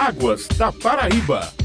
Águas 0.00 0.48
da 0.56 0.72
Paraíba. 0.72 1.59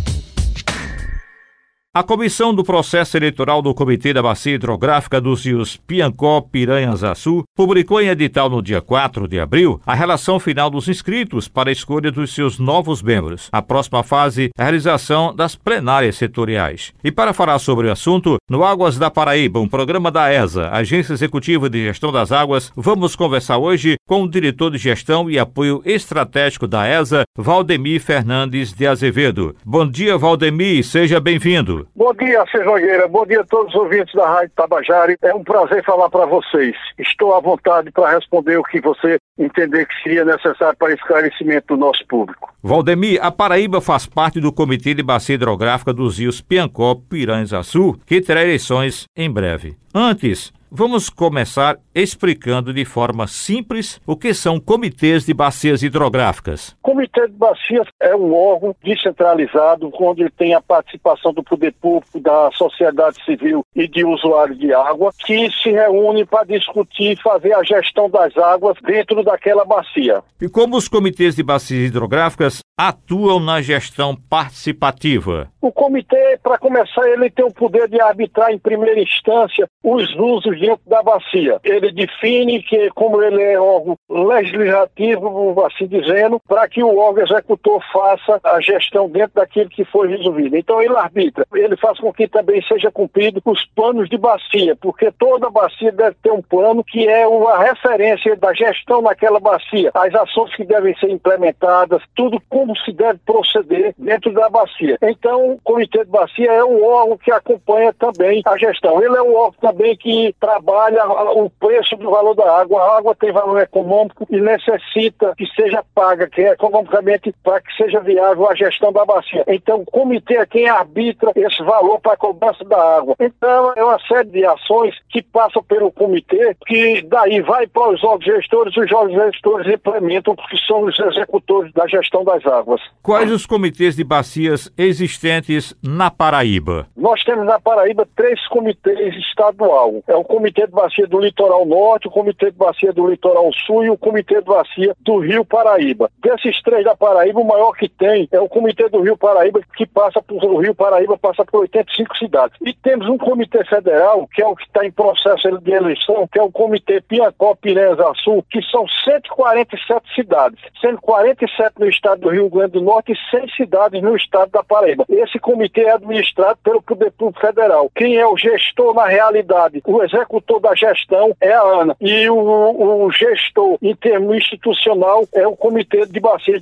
A 1.96 2.04
comissão 2.04 2.54
do 2.54 2.62
processo 2.62 3.16
eleitoral 3.16 3.62
do 3.62 3.74
Comitê 3.74 4.12
da 4.12 4.22
Bacia 4.22 4.56
Hidrográfica 4.56 5.22
dos 5.22 5.46
rios 5.46 5.78
Piancó, 5.78 6.42
Piranhas 6.42 7.06
Açu 7.06 7.46
publicou 7.56 8.02
em 8.02 8.10
edital 8.10 8.50
no 8.50 8.62
dia 8.62 8.82
4 8.82 9.30
de 9.30 9.40
abril 9.40 9.80
a 9.86 9.96
relação 9.96 10.38
final 10.38 10.70
dos 10.70 10.90
inscritos 10.90 11.48
para 11.48 11.70
a 11.70 11.72
escolha 11.72 12.12
dos 12.12 12.34
seus 12.34 12.60
novos 12.60 13.02
membros. 13.02 13.48
A 13.50 13.62
próxima 13.62 14.04
fase 14.04 14.50
é 14.58 14.62
a 14.62 14.66
realização 14.66 15.34
das 15.34 15.56
plenárias 15.56 16.18
setoriais. 16.18 16.92
E 17.02 17.14
para 17.14 17.32
falar 17.32 17.60
sobre 17.60 17.88
o 17.88 17.92
assunto, 17.94 18.36
no 18.50 18.66
Águas 18.66 18.98
da 18.98 19.10
Paraíba, 19.10 19.62
um 19.62 19.70
programa 19.70 20.12
da 20.12 20.30
ESA, 20.30 20.70
Agência 20.72 21.14
Executiva 21.14 21.70
de 21.70 21.82
Gestão 21.82 22.12
das 22.12 22.30
Águas, 22.30 22.74
vamos 22.76 23.16
conversar 23.16 23.58
hoje 23.58 23.96
com 24.06 24.24
o 24.24 24.30
diretor 24.30 24.70
de 24.70 24.78
gestão 24.78 25.32
e 25.32 25.40
apoio 25.40 25.82
estratégico 25.86 26.68
da 26.68 26.86
ESA, 26.86 27.24
Valdemir 27.38 28.02
Fernandes 28.02 28.74
de 28.74 28.86
Azevedo. 28.86 29.56
Bom 29.66 29.90
dia, 29.90 30.18
Valdemir, 30.18 30.84
seja 30.84 31.22
bem-vindo. 31.22 31.85
Bom 31.96 32.14
dia, 32.14 32.46
César 32.52 32.66
Nogueira. 32.66 33.08
Bom 33.08 33.26
dia 33.26 33.42
a 33.42 33.46
todos 33.46 33.74
os 33.74 33.80
ouvintes 33.82 34.14
da 34.14 34.28
Rádio 34.28 34.52
Tabajari. 34.56 35.18
É 35.22 35.34
um 35.34 35.44
prazer 35.44 35.84
falar 35.84 36.10
para 36.10 36.26
vocês. 36.26 36.76
Estou 36.98 37.36
à 37.36 37.40
vontade 37.40 37.92
para 37.92 38.16
responder 38.16 38.58
o 38.58 38.64
que 38.64 38.80
você 38.80 39.18
entender 39.38 39.86
que 39.86 40.04
seria 40.04 40.24
necessário 40.24 40.78
para 40.78 40.94
esclarecimento 40.94 41.76
do 41.76 41.78
nosso 41.78 42.06
público. 42.08 42.54
Valdemir, 42.64 43.20
a 43.22 43.32
Paraíba 43.32 43.82
faz 43.82 44.06
parte 44.06 44.40
do 44.40 44.52
Comitê 44.52 44.94
de 44.94 45.04
Bacia 45.04 45.36
Hidrográfica 45.36 45.94
dos 45.94 46.18
rios 46.18 46.42
Piancó, 46.42 46.96
Piranhas 46.96 47.54
Açu, 47.54 48.00
que 48.06 48.22
terá 48.22 48.42
eleições 48.42 49.06
em 49.16 49.30
breve. 49.30 49.76
Antes, 49.94 50.52
Vamos 50.72 51.10
começar 51.10 51.78
explicando 51.94 52.74
de 52.74 52.84
forma 52.84 53.28
simples 53.28 54.02
o 54.06 54.18
que 54.18 54.34
são 54.34 54.60
comitês 54.60 55.26
de 55.26 55.34
bacias 55.34 55.84
hidrográficas. 55.84 56.76
Comitê 56.82 57.28
de 57.28 57.34
bacias 57.34 57.88
é 58.00 58.16
um 58.16 58.34
órgão 58.34 58.76
descentralizado 58.84 59.92
onde 60.00 60.30
tem 60.32 60.54
a 60.54 60.62
participação 60.62 61.32
do 61.34 61.44
poder 61.44 61.74
público, 61.74 62.20
da 62.20 62.50
sociedade 62.52 63.24
civil 63.24 63.64
e 63.76 63.88
de 63.88 64.04
usuários 64.04 64.58
de 64.58 64.74
água 64.74 65.12
que 65.18 65.50
se 65.52 65.72
reúne 65.72 66.26
para 66.26 66.46
discutir 66.46 67.12
e 67.12 67.22
fazer 67.22 67.54
a 67.54 67.64
gestão 67.64 68.10
das 68.10 68.36
águas 68.36 68.76
dentro 68.82 69.24
daquela 69.24 69.64
bacia. 69.64 70.24
E 70.42 70.50
como 70.50 70.76
os 70.76 70.88
comitês 70.88 71.36
de 71.36 71.44
bacias 71.44 71.88
hidrográficas 71.88 72.65
atuam 72.78 73.40
na 73.40 73.62
gestão 73.62 74.16
participativa? 74.16 75.50
O 75.62 75.72
comitê, 75.72 76.38
para 76.44 76.58
começar, 76.58 77.08
ele 77.10 77.30
tem 77.30 77.46
o 77.46 77.54
poder 77.54 77.88
de 77.88 78.00
arbitrar 78.00 78.52
em 78.52 78.60
primeira 78.60 79.02
instância 79.02 79.68
os 79.84 80.14
usos 80.16 80.60
dentro 80.60 80.82
da 80.88 81.02
bacia. 81.02 81.60
Ele 81.64 81.92
define 81.92 82.62
que, 82.62 82.90
como 82.92 83.22
ele 83.22 83.42
é 83.42 83.60
órgão 83.60 83.96
legislativo, 84.10 85.64
assim 85.66 85.88
dizendo, 85.88 86.40
para 86.48 86.68
que 86.68 86.84
o 86.84 86.98
órgão 86.98 87.24
executor 87.24 87.82
faça 87.92 88.40
a 88.44 88.60
gestão 88.62 89.10
dentro 89.10 89.36
daquilo 89.36 89.70
que 89.70 89.86
foi 89.86 90.10
resolvido. 90.10 90.56
Então 90.56 90.82
ele 90.82 90.96
arbitra, 90.96 91.46
ele 91.54 91.76
faz 91.78 92.00
com 92.00 92.14
que 92.14 92.28
também 92.28 92.62
seja 92.64 92.92
cumprido 92.92 93.42
os 93.46 93.66
planos 93.76 94.10
de 94.10 94.18
bacia, 94.18 94.76
porque 94.76 95.12
toda 95.12 95.50
bacia 95.50 95.92
deve 95.92 96.16
ter 96.22 96.32
um 96.32 96.42
plano 96.42 96.84
que 96.84 97.08
é 97.08 97.28
uma 97.28 97.58
referência 97.58 98.36
da 98.36 98.54
gestão 98.54 99.02
naquela 99.02 99.40
bacia, 99.40 99.92
as 99.94 100.14
ações 100.14 100.56
que 100.56 100.64
devem 100.64 100.96
ser 100.98 101.10
implementadas, 101.10 102.02
tudo 102.16 102.42
como 102.66 102.76
se 102.78 102.92
deve 102.92 103.20
proceder 103.26 103.94
dentro 103.98 104.34
da 104.34 104.50
bacia. 104.50 104.98
Então, 105.04 105.52
o 105.52 105.60
Comitê 105.64 106.04
de 106.04 106.10
Bacia 106.10 106.52
é 106.52 106.64
o 106.64 106.84
órgão 106.84 107.18
que 107.18 107.32
acompanha 107.32 107.94
também 107.94 108.42
a 108.44 108.58
gestão. 108.58 109.02
Ele 109.04 109.16
é 109.16 109.22
o 109.22 109.36
órgão 109.36 109.72
também 109.72 109.96
que 109.96 110.36
trabalha 110.40 111.06
o 111.36 111.50
preço 111.50 111.96
do 111.96 112.10
valor 112.10 112.34
da 112.34 112.60
água. 112.60 112.82
A 112.82 112.98
água 112.98 113.16
tem 113.16 113.32
valor 113.32 113.62
econômico 113.62 114.26
e 114.32 114.42
necessita 114.42 115.34
que 115.38 115.46
seja 115.56 115.84
paga, 115.94 116.28
que 116.28 116.42
é 116.42 116.54
economicamente 116.54 117.32
para 117.44 117.62
que 117.62 117.72
seja 117.76 118.00
viável 118.00 118.50
a 118.50 118.56
gestão 118.56 118.92
da 118.92 119.06
bacia. 119.06 119.44
Então, 119.48 119.82
o 119.82 119.86
comitê 119.86 120.38
é 120.38 120.46
quem 120.46 120.68
arbitra 120.68 121.32
esse 121.36 121.62
valor 121.64 122.00
para 122.00 122.14
a 122.14 122.18
cobrança 122.18 122.64
da 122.66 122.98
água. 122.98 123.16
Então, 123.20 123.74
é 123.76 123.84
uma 123.84 124.00
série 124.08 124.30
de 124.30 124.44
ações 124.44 124.96
que 125.10 125.22
passam 125.22 125.62
pelo 125.64 125.92
comitê, 125.92 126.56
que 126.66 127.04
daí 127.04 127.42
vai 127.42 127.68
para 127.68 127.92
os 127.92 128.04
órgãos 128.04 128.26
gestores, 128.26 128.76
os 128.76 128.92
órgãos 128.92 129.32
gestores 129.32 129.72
implementam, 129.72 130.36
porque 130.36 130.58
são 130.58 130.84
os 130.86 131.00
executores 131.00 131.72
da 131.74 131.86
gestão 131.88 132.24
das 132.24 132.44
águas. 132.46 132.55
Quais 133.02 133.32
os 133.32 133.46
comitês 133.46 133.96
de 133.96 134.04
bacias 134.04 134.72
existentes 134.78 135.76
na 135.84 136.10
Paraíba? 136.10 136.88
Nós 136.96 137.24
temos 137.24 137.46
na 137.46 137.60
Paraíba 137.60 138.08
três 138.16 138.48
comitês 138.48 139.16
estadual. 139.16 140.04
É 140.08 140.16
o 140.16 140.24
Comitê 140.24 140.66
de 140.66 140.72
Bacia 140.72 141.08
do 141.08 141.20
Litoral 141.20 141.66
Norte, 141.66 142.08
o 142.08 142.12
Comitê 142.12 142.52
de 142.52 142.58
Bacia 142.58 142.92
do 142.94 143.08
Litoral 143.08 143.52
Sul 143.66 143.86
e 143.86 143.90
o 143.90 143.98
Comitê 143.98 144.42
de 144.42 144.48
Bacia 144.48 144.96
do 145.02 145.20
Rio 145.20 145.46
Paraíba. 145.46 146.10
Desses 146.20 146.62
três 146.64 146.84
da 146.84 146.96
Paraíba, 146.96 147.40
o 147.40 147.48
maior 147.48 147.74
que 147.74 147.88
tem 147.88 148.28
é 148.32 148.40
o 148.40 148.50
Comitê 148.50 148.90
do 148.90 149.02
Rio 149.02 149.18
Paraíba, 149.18 149.62
que 149.76 149.86
passa 149.86 150.22
por 150.22 150.44
o 150.44 150.58
Rio 150.58 150.76
Paraíba 150.76 151.18
passa 151.18 151.44
por 151.46 151.62
85 151.62 152.18
cidades. 152.18 152.58
E 152.62 152.74
temos 152.74 153.08
um 153.08 153.18
comitê 153.18 153.64
federal, 153.66 154.28
que 154.34 154.42
é 154.42 154.48
o 154.48 154.56
que 154.56 154.64
está 154.64 154.86
em 154.86 154.92
processo 154.92 155.50
de 155.60 155.72
eleição, 155.72 156.28
que 156.32 156.40
é 156.40 156.44
o 156.44 156.52
Comitê 156.52 157.02
Piacó 157.02 157.56
Piranhas 157.56 157.98
Sul, 158.24 158.46
que 158.50 158.62
são 158.64 158.88
147 158.88 160.14
cidades, 160.14 160.60
sendo 160.82 161.00
47 161.02 161.80
no 161.80 161.88
estado 161.88 162.22
do 162.22 162.30
Rio 162.30 162.45
Grande 162.50 162.74
do 162.74 162.82
Norte 162.82 163.12
e 163.12 163.38
100 163.38 163.50
cidades 163.56 164.02
no 164.02 164.16
estado 164.16 164.52
da 164.52 164.64
Paraíba. 164.64 165.06
Esse 165.10 165.40
comitê 165.40 165.82
é 165.82 165.94
administrado 165.94 166.58
pelo 166.64 166.82
Poder 166.82 167.12
Público 167.12 167.40
Federal. 167.40 167.92
Quem 167.96 168.18
é 168.18 168.28
o 168.28 168.38
gestor 168.38 168.94
na 168.94 169.06
realidade? 169.06 169.82
O 169.86 170.04
executor 170.04 170.60
da 170.60 170.76
gestão 170.76 171.36
é 171.42 171.54
a 171.54 171.62
ANA. 171.62 171.96
E 172.00 172.30
o, 172.30 173.06
o 173.06 173.12
gestor 173.12 173.78
em 173.82 173.96
termo 173.96 174.34
institucional 174.34 175.26
é 175.34 175.48
o 175.48 175.56
Comitê 175.56 176.06
de 176.06 176.20
Bacias 176.20 176.62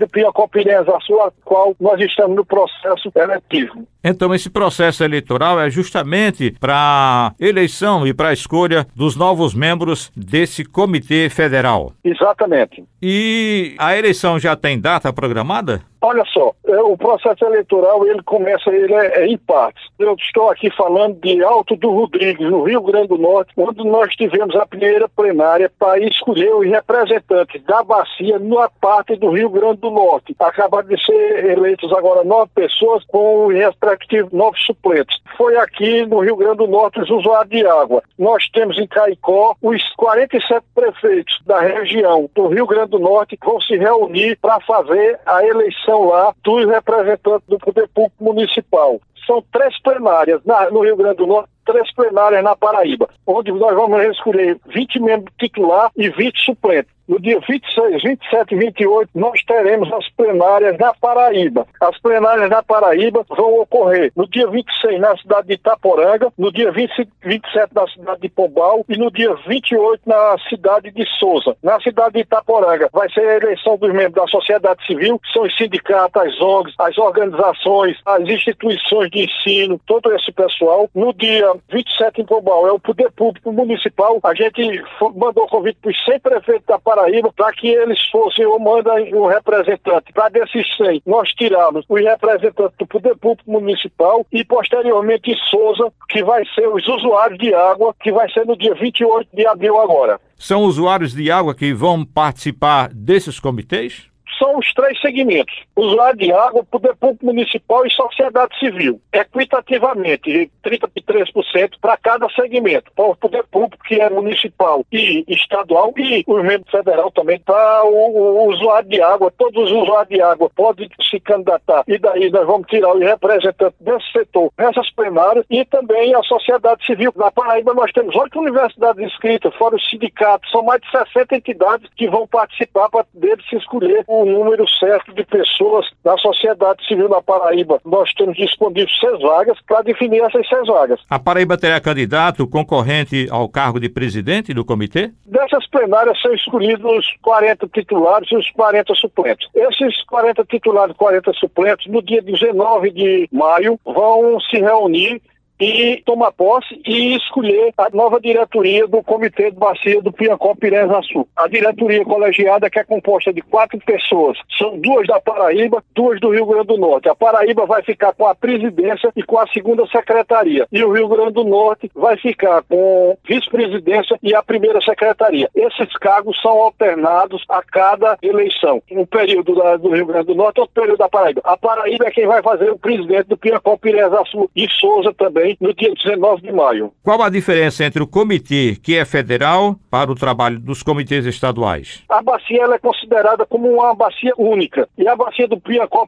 Piranhas 0.52 0.86
Sul, 1.06 1.22
a 1.22 1.32
qual 1.44 1.76
nós 1.80 2.00
estamos 2.00 2.36
no 2.36 2.46
processo 2.46 3.12
eletivo. 3.16 3.86
Então, 4.04 4.34
esse 4.36 4.50
processo 4.50 5.04
eleitoral 5.04 5.60
é 5.60 5.70
justamente 5.70 6.52
para 6.60 7.34
eleição 7.40 8.06
e 8.06 8.14
para 8.14 8.30
a 8.30 8.34
escolha 8.34 8.86
dos 8.94 9.16
novos 9.16 9.54
membros 9.54 10.12
desse 10.16 10.66
comitê 10.66 11.30
federal. 11.30 11.94
Exatamente. 12.04 12.84
E 13.02 13.76
a 13.78 13.98
eleição 13.98 14.38
já 14.38 14.58
tem 14.58 14.80
data 14.80 15.14
programada? 15.14 15.73
네. 15.74 15.93
Olha 16.06 16.26
só, 16.26 16.54
é, 16.68 16.82
o 16.82 16.98
processo 16.98 17.46
eleitoral 17.46 18.06
ele 18.06 18.22
começa, 18.24 18.70
ele 18.70 18.94
é, 18.94 19.22
é 19.22 19.26
em 19.26 19.38
partes. 19.38 19.88
Eu 19.98 20.14
estou 20.16 20.50
aqui 20.50 20.70
falando 20.70 21.18
de 21.22 21.42
Alto 21.42 21.78
do 21.78 21.92
Rodrigues, 21.92 22.52
no 22.52 22.64
Rio 22.64 22.82
Grande 22.82 23.08
do 23.08 23.18
Norte, 23.18 23.54
onde 23.56 23.88
nós 23.88 24.14
tivemos 24.14 24.54
a 24.54 24.66
primeira 24.66 25.08
plenária 25.08 25.72
para 25.80 25.98
escolher 26.00 26.54
os 26.56 26.68
representantes 26.68 27.64
da 27.64 27.82
bacia 27.84 28.38
na 28.38 28.68
parte 28.82 29.16
do 29.16 29.30
Rio 29.30 29.50
Grande 29.50 29.78
do 29.78 29.92
Norte. 29.92 30.36
Acabaram 30.38 30.90
de 30.90 31.02
ser 31.06 31.46
eleitos 31.46 31.90
agora 31.94 32.26
nove 32.26 32.52
pessoas 32.54 33.02
com 33.06 33.48
os 33.48 33.54
respectivos 33.54 34.30
nove 34.34 34.60
suplentes. 34.60 35.18
Foi 35.38 35.56
aqui 35.56 36.06
no 36.06 36.20
Rio 36.20 36.36
Grande 36.36 36.58
do 36.58 36.68
Norte 36.68 37.00
os 37.00 37.10
usuários 37.10 37.50
de 37.50 37.66
água. 37.66 38.04
Nós 38.20 38.50
temos 38.50 38.78
em 38.78 38.88
Caicó 38.88 39.56
os 39.62 39.82
47 39.96 40.66
prefeitos 40.76 41.40
da 41.46 41.62
região 41.62 42.30
do 42.36 42.48
Rio 42.48 42.68
Grande 42.68 42.90
do 42.90 43.00
Norte 43.00 43.38
que 43.38 43.46
vão 43.46 43.62
se 43.62 43.78
reunir 43.78 44.38
para 44.42 44.60
fazer 44.60 45.18
a 45.26 45.46
eleição 45.46 45.93
lá 46.02 46.34
dos 46.44 46.66
representantes 46.68 47.48
do 47.48 47.58
poder 47.58 47.88
público 47.90 48.24
municipal. 48.24 49.00
São 49.26 49.44
três 49.52 49.80
plenárias 49.82 50.42
na, 50.46 50.70
no 50.70 50.82
Rio 50.82 50.98
Grande 50.98 51.18
do 51.18 51.28
Norte 51.28 51.53
três 51.66 51.94
plenárias 51.94 52.44
na 52.44 52.56
Paraíba, 52.56 53.10
onde 53.26 53.52
nós 53.52 53.76
vamos 53.76 54.02
escolher 54.06 54.58
20 54.68 55.00
membros 55.00 55.34
titular 55.38 55.92
e 55.96 56.10
20 56.10 56.40
suplentes. 56.44 56.94
No 57.06 57.20
dia 57.20 57.38
26, 57.38 58.02
27 58.02 58.56
e 58.56 58.58
28, 58.58 59.10
nós 59.14 59.44
teremos 59.44 59.92
as 59.92 60.08
plenárias 60.12 60.78
na 60.78 60.94
Paraíba. 60.94 61.68
As 61.82 62.00
plenárias 62.00 62.50
na 62.50 62.64
Paraíba 62.64 63.26
vão 63.28 63.60
ocorrer 63.60 64.10
no 64.16 64.26
dia 64.26 64.48
26 64.48 65.02
na 65.02 65.18
cidade 65.18 65.48
de 65.50 65.54
Itaporanga, 65.56 66.32
no 66.38 66.50
dia 66.50 66.72
20, 66.72 67.10
27 67.22 67.76
na 67.76 67.88
cidade 67.88 68.22
de 68.22 68.30
Pombal 68.30 68.86
e 68.88 68.96
no 68.96 69.12
dia 69.12 69.36
28 69.46 70.02
na 70.06 70.38
cidade 70.48 70.92
de 70.92 71.06
Souza. 71.20 71.58
Na 71.62 71.78
cidade 71.82 72.14
de 72.14 72.20
Itaporanga 72.22 72.90
vai 72.94 73.10
ser 73.12 73.28
a 73.28 73.36
eleição 73.36 73.78
dos 73.78 73.92
membros 73.92 74.14
da 74.14 74.28
sociedade 74.28 74.86
civil, 74.86 75.20
que 75.20 75.32
são 75.34 75.44
os 75.44 75.56
sindicatos, 75.58 76.22
as 76.22 76.40
ONGs, 76.40 76.74
as 76.80 76.98
organizações, 76.98 77.98
as 78.06 78.22
instituições 78.22 79.12
de 79.12 79.26
ensino, 79.26 79.80
todo 79.86 80.14
esse 80.16 80.32
pessoal. 80.32 80.90
No 80.96 81.14
dia 81.14 81.53
27 81.72 82.22
em 82.22 82.26
Pombal 82.26 82.68
é 82.68 82.72
o 82.72 82.80
poder 82.80 83.12
público 83.12 83.52
municipal. 83.52 84.20
A 84.24 84.34
gente 84.34 84.84
mandou 85.16 85.48
convite 85.48 85.78
para 85.82 85.92
os 85.92 86.06
100 86.06 86.20
prefeitos 86.20 86.66
da 86.66 86.80
Paraíba 86.80 87.32
para 87.34 87.52
que 87.54 87.68
eles 87.68 88.00
fossem 88.12 88.46
ou 88.46 88.60
mandem 88.60 89.14
um 89.16 89.26
representante. 89.26 90.14
Para 90.14 90.30
desses 90.30 90.66
100, 90.78 91.04
nós 91.06 91.30
tiramos 91.30 91.86
os 91.88 92.02
representantes 92.02 92.78
do 92.78 92.88
poder 92.88 93.16
público 93.18 93.52
municipal 93.52 94.26
e 94.32 94.44
posteriormente 94.44 95.36
Souza, 95.50 95.92
que 96.10 96.24
vai 96.24 96.44
ser 96.54 96.68
os 96.68 96.88
usuários 96.88 97.40
de 97.40 97.54
água, 97.54 97.96
que 98.02 98.12
vai 98.12 98.30
ser 98.32 98.46
no 98.46 98.58
dia 98.58 98.74
28 98.76 99.30
de 99.34 99.46
abril 99.48 99.80
agora. 99.80 100.20
São 100.36 100.64
usuários 100.64 101.14
de 101.14 101.32
água 101.32 101.56
que 101.56 101.74
vão 101.74 102.06
participar 102.06 102.90
desses 102.94 103.40
comitês? 103.40 104.13
São 104.38 104.58
os 104.58 104.74
três 104.74 105.00
segmentos: 105.02 105.56
usuário 105.76 106.20
de 106.20 106.32
água, 106.32 106.64
poder 106.64 106.96
público 106.96 107.26
municipal 107.26 107.86
e 107.86 107.92
sociedade 107.92 108.58
civil. 108.60 109.00
Equitativamente, 109.12 110.52
33% 110.64 111.74
para 111.82 111.98
cada 111.98 112.30
segmento. 112.30 112.92
Para 112.96 113.06
o 113.06 113.16
poder 113.16 113.44
público, 113.46 113.84
que 113.86 114.00
é 114.00 114.10
municipal 114.10 114.86
e 114.92 115.24
estadual, 115.28 115.94
e 115.98 116.24
o 116.28 116.42
membro 116.42 116.70
federal 116.70 117.12
também 117.12 117.40
para 117.40 117.84
o, 117.86 118.46
o, 118.46 118.50
usuário 118.50 118.90
de 118.90 119.02
água. 119.02 119.32
Todos 119.38 119.64
os 119.64 119.72
usuários 119.72 120.10
de 120.10 120.22
água 120.22 120.50
podem 120.56 120.90
se 121.10 121.20
candidatar. 121.20 121.84
E 121.88 121.98
daí 121.98 122.30
nós 122.30 122.46
vamos 122.46 122.68
tirar 122.68 122.94
os 122.96 123.02
representantes 123.02 123.80
desse 123.80 124.12
setor 124.12 124.52
nessas 124.58 124.90
plenárias 124.92 125.46
e 125.50 125.66
também 125.66 126.14
a 126.16 126.24
sociedade 126.24 126.86
civil. 126.86 127.12
Na 127.16 127.32
Paraíba 127.32 127.74
nós 127.74 127.92
temos 127.92 128.16
oito 128.16 128.40
universidades 128.40 129.04
inscritas, 129.04 129.54
fora 129.56 129.76
os 129.76 129.90
sindicatos. 129.90 130.50
São 130.52 130.64
mais 130.64 130.82
de 130.82 130.90
60 130.92 131.36
entidades 131.36 131.90
que 131.96 132.08
vão 132.08 132.28
participar 132.28 132.90
para 132.90 133.06
deles 133.14 133.46
se 133.50 133.56
escolher 133.56 134.04
o 134.08 134.23
número 134.26 134.68
certo 134.80 135.14
de 135.14 135.24
pessoas 135.26 135.86
da 136.04 136.18
sociedade 136.18 136.86
civil 136.88 137.10
na 137.10 137.22
Paraíba. 137.22 137.80
Nós 137.86 138.14
temos 138.14 138.36
disponíveis 138.36 138.92
seis 139.00 139.20
vagas 139.22 139.58
para 139.68 139.82
definir 139.82 140.22
essas 140.22 140.48
seis 140.48 140.68
vagas. 140.68 141.00
A 141.10 141.20
Paraíba 141.20 141.58
terá 141.58 141.80
candidato 141.80 142.48
concorrente 142.48 143.28
ao 143.30 143.48
cargo 143.50 143.80
de 143.80 143.90
presidente 143.90 144.54
do 144.54 144.66
comitê? 144.66 145.12
Dessas 145.26 145.68
plenárias 145.68 146.20
são 146.22 146.34
escolhidos 146.34 146.84
os 146.86 147.06
40 147.22 147.68
titulares 147.68 148.32
e 148.32 148.36
os 148.36 148.50
40 148.52 148.94
suplentes. 148.96 149.48
Esses 149.56 150.04
40 150.06 150.44
titulares 150.46 150.94
e 150.94 150.98
40 150.98 151.34
suplentes, 151.34 151.92
no 151.92 152.02
dia 152.02 152.22
19 152.22 152.92
de 152.92 153.30
maio, 153.32 153.80
vão 153.86 154.40
se 154.40 154.58
reunir 154.58 155.22
e 155.60 156.02
tomar 156.06 156.32
posse 156.32 156.80
e 156.86 157.16
escolher 157.16 157.74
a 157.78 157.90
nova 157.92 158.20
diretoria 158.20 158.88
do 158.88 159.04
Comitê 159.04 159.52
de 159.52 159.58
Bacia 159.58 160.02
do 160.02 160.12
Piancó 160.12 160.56
Piranha 160.56 161.02
Sul. 161.04 161.28
A 161.36 161.48
diretoria 161.48 162.04
colegiada 162.04 162.70
que 162.70 162.80
é 162.80 162.84
composta 162.84 163.32
de 163.32 163.42
quatro 163.42 163.80
pessoas, 163.80 164.38
são 164.58 164.78
duas 164.80 165.08
da 165.08 165.20
Paraíba, 165.20 165.84
duas 165.96 166.20
do 166.20 166.32
Rio 166.32 166.46
Grande 166.46 166.68
do 166.68 166.78
Norte. 166.78 167.10
A 167.10 167.16
Paraíba 167.16 167.66
vai 167.66 167.84
ficar 167.84 168.14
com 168.14 168.26
a 168.26 168.36
presidência 168.36 169.12
e 169.16 169.24
com 169.24 169.40
a 169.40 169.48
segunda 169.48 169.86
secretaria. 169.88 170.68
E 170.72 170.84
o 170.84 170.92
Rio 170.92 171.08
Grande 171.08 171.34
do 171.34 171.44
Norte 171.44 171.90
vai 171.94 172.18
ficar 172.18 172.64
com 172.64 173.18
vice-presidência 173.28 174.18
e 174.22 174.36
a 174.36 174.44
primeira 174.44 174.82
secretaria. 174.82 175.50
Esses 175.56 175.94
cargos 175.98 176.40
são 176.42 176.52
alternados 176.52 177.44
a 177.48 177.62
cada 177.62 178.18
eleição. 178.22 178.82
Um 178.92 179.06
período 179.06 179.56
da, 179.56 179.78
do 179.78 179.90
Rio 179.90 180.06
Grande 180.06 180.28
do 180.28 180.36
Norte, 180.36 180.60
outro 180.60 180.74
período 180.74 181.00
da 181.00 181.10
Paraíba. 181.10 181.42
A 181.44 181.58
Paraíba 181.58 182.08
é 182.08 182.12
quem 182.12 182.28
vai 182.28 182.42
fazer 182.42 182.72
o 182.72 182.80
presidente 182.80 183.28
do 183.28 183.38
Piancó 183.38 183.78
Piranha 183.78 184.10
Sul 184.26 184.50
e 184.56 184.68
Souza 184.70 185.14
também 185.14 185.43
no 185.60 185.74
dia 185.74 185.94
19 185.94 186.42
de 186.42 186.52
maio. 186.52 186.92
Qual 187.04 187.22
a 187.22 187.30
diferença 187.30 187.84
entre 187.84 188.02
o 188.02 188.08
comitê, 188.08 188.78
que 188.82 188.96
é 188.96 189.06
federal, 189.06 189.76
para 189.90 190.12
o 190.12 190.16
trabalho 190.16 190.60
dos 190.60 190.82
comitês 190.82 191.26
estaduais? 191.26 192.04
A 192.10 192.22
bacia 192.22 192.64
é 192.64 192.78
considerada 192.80 193.46
como 193.46 193.70
uma 193.70 193.94
bacia 193.94 194.34
única. 194.38 194.88
E 194.98 195.08
a 195.08 195.16
bacia 195.16 195.48
do 195.48 195.60
Piancó 195.60 196.08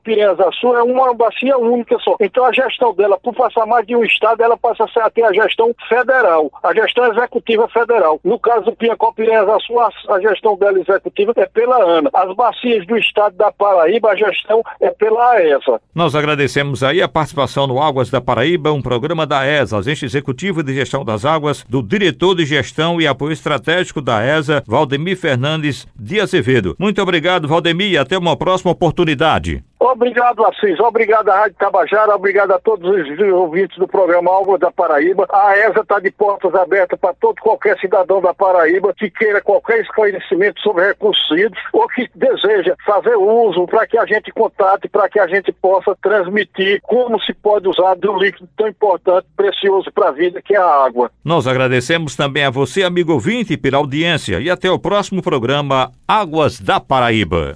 Sul 0.59 0.77
é 0.77 0.83
uma 0.83 1.13
bacia 1.13 1.57
única 1.57 1.97
só. 1.99 2.15
Então 2.19 2.45
a 2.45 2.51
gestão 2.51 2.93
dela, 2.93 3.17
por 3.19 3.33
passar 3.33 3.65
mais 3.65 3.85
de 3.85 3.95
um 3.95 4.03
estado, 4.03 4.41
ela 4.41 4.57
passa 4.57 4.85
a 4.85 5.09
ter 5.09 5.23
a 5.23 5.33
gestão 5.33 5.73
federal, 5.87 6.51
a 6.63 6.73
gestão 6.73 7.11
executiva 7.11 7.67
federal. 7.69 8.19
No 8.23 8.39
caso 8.39 8.65
do 8.65 8.75
Piancó 8.75 9.11
Piranhas 9.11 9.63
Sul, 9.63 9.79
a 9.79 10.21
gestão 10.21 10.57
dela 10.57 10.79
executiva 10.79 11.33
é 11.35 11.45
pela 11.45 11.77
ANA. 11.83 12.09
As 12.13 12.35
bacias 12.35 12.85
do 12.85 12.97
estado 12.97 13.35
da 13.35 13.51
Paraíba, 13.51 14.11
a 14.11 14.15
gestão 14.15 14.63
é 14.79 14.89
pela 14.91 15.31
AESA. 15.31 15.81
Nós 15.93 16.15
agradecemos 16.15 16.83
aí 16.83 17.01
a 17.01 17.07
participação 17.07 17.67
no 17.67 17.81
Águas 17.81 18.09
da 18.09 18.21
Paraíba, 18.21 18.71
um 18.71 18.81
programa 18.81 19.24
da 19.25 19.45
ESA, 19.45 19.77
agente 19.77 20.05
executivo 20.05 20.63
de 20.63 20.73
gestão 20.73 21.03
das 21.03 21.25
águas, 21.25 21.65
do 21.67 21.81
diretor 21.81 22.35
de 22.35 22.45
gestão 22.45 22.99
e 23.01 23.07
apoio 23.07 23.33
estratégico 23.33 24.01
da 24.01 24.23
ESA, 24.23 24.63
Valdemir 24.67 25.17
Fernandes 25.17 25.87
de 25.99 26.19
Azevedo. 26.19 26.75
Muito 26.79 27.01
obrigado, 27.01 27.47
Valdemir, 27.47 27.91
e 27.91 27.97
até 27.97 28.17
uma 28.17 28.37
próxima 28.37 28.71
oportunidade. 28.71 29.63
Obrigado, 29.79 30.45
Assis. 30.45 30.79
Obrigado 30.79 31.29
à 31.29 31.41
Rádio 31.41 31.57
Tabajara. 31.59 32.15
Obrigado 32.15 32.51
a 32.51 32.59
todos 32.59 32.89
os 32.89 33.19
ouvintes 33.33 33.77
do 33.77 33.87
programa 33.87 34.31
Alvo 34.31 34.57
da 34.57 34.71
Paraíba. 34.71 35.27
A 35.31 35.57
ESA 35.57 35.81
está 35.81 35.99
de 35.99 36.11
portas 36.11 36.53
abertas 36.55 36.99
para 36.99 37.13
todo 37.13 37.41
qualquer 37.41 37.77
cidadão 37.79 38.21
da 38.21 38.33
Paraíba 38.33 38.93
que 38.93 39.09
queira 39.09 39.41
qualquer 39.41 39.81
esclarecimento 39.81 40.59
sobre 40.61 40.87
recursos 40.87 41.29
hídricos 41.31 41.61
ou 41.73 41.87
que 41.87 42.09
deseja 42.15 42.75
fazer 42.85 43.15
uso 43.15 43.67
para 43.67 43.85
que 43.85 43.97
a 43.97 44.05
gente 44.05 44.31
contate, 44.31 44.87
para 44.87 45.09
que 45.09 45.19
a 45.19 45.27
gente 45.27 45.51
possa 45.51 45.95
transmitir 46.01 46.79
como 46.83 47.19
se 47.21 47.33
pode 47.33 47.67
usar 47.67 47.95
de 47.95 48.07
um 48.07 48.17
líquido 48.17 48.47
tão 48.57 48.67
importante, 48.67 49.27
precioso 49.35 49.91
para 49.91 50.09
a 50.09 50.11
vida, 50.11 50.41
que 50.41 50.55
é 50.55 50.59
a 50.59 50.85
água. 50.85 51.11
Nós 51.23 51.47
agradecemos 51.47 52.15
também 52.15 52.45
a 52.45 52.49
você, 52.49 52.83
amigo 52.83 53.13
ouvinte, 53.13 53.57
pela 53.57 53.77
audiência 53.77 54.39
e 54.39 54.49
até 54.49 54.71
o 54.71 54.79
próximo 54.79 55.21
programa 55.21 55.91
Águas 56.07 56.59
da 56.59 56.79
Paraíba. 56.79 57.55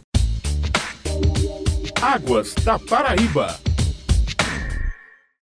Águas 2.09 2.55
da 2.65 2.79
Paraíba. 2.79 3.68